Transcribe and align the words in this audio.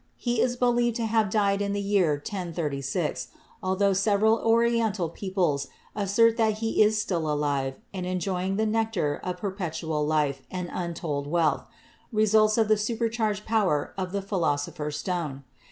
He 0.17 0.41
is 0.41 0.55
believed 0.55 0.95
to 0.95 1.05
have 1.05 1.29
died 1.29 1.61
in 1.61 1.73
the 1.73 1.79
year 1.79 2.13
1036, 2.13 3.27
altho 3.63 3.93
several 3.93 4.39
Oriental 4.39 5.09
peoples 5.09 5.67
assert 5.95 6.37
that 6.37 6.53
he 6.53 6.81
is 6.81 6.99
still 6.99 7.31
alive 7.31 7.77
and 7.93 8.03
enjoying 8.03 8.55
the 8.55 8.65
nectar 8.65 9.21
of 9.23 9.37
perpetual 9.37 10.03
life 10.03 10.41
and 10.49 10.71
untold 10.73 11.27
wealth, 11.27 11.67
results 12.11 12.57
of 12.57 12.67
the 12.67 12.77
surcharged 12.77 13.45
power 13.45 13.93
of 13.95 14.11
the 14.11 14.23
Philosopher's 14.23 14.97
Stone. 14.97 15.43